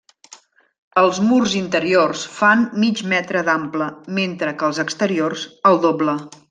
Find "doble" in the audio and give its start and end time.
5.89-6.23